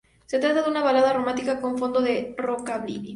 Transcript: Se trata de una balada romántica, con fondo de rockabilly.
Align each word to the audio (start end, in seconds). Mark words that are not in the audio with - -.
Se 0.25 0.39
trata 0.39 0.63
de 0.63 0.69
una 0.71 0.81
balada 0.81 1.13
romántica, 1.13 1.61
con 1.61 1.77
fondo 1.77 2.01
de 2.01 2.33
rockabilly. 2.35 3.09